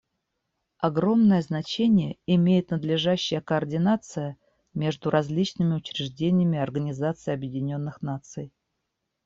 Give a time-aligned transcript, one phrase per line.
[0.79, 4.35] Огромное значение имеет надлежащая координация
[4.73, 8.51] между различными учреждениями Организации Объединенных Наций.